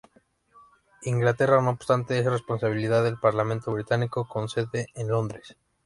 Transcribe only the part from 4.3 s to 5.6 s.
sede en Londres.